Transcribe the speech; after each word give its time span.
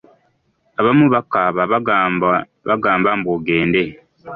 Abamu 0.79 1.05
bakaaba 1.13 1.61
bagamba 3.07 3.09
mbu 3.19 3.29
ogende. 3.35 3.83